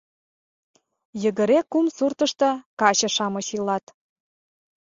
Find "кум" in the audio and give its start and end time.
1.71-1.85